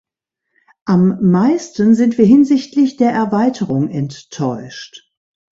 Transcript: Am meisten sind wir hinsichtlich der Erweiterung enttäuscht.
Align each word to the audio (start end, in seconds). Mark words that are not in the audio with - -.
Am 0.85 1.19
meisten 1.29 1.93
sind 1.93 2.17
wir 2.17 2.25
hinsichtlich 2.25 2.97
der 2.97 3.11
Erweiterung 3.11 3.87
enttäuscht. 3.91 5.07